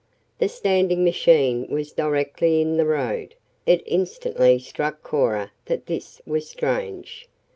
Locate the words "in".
2.59-2.77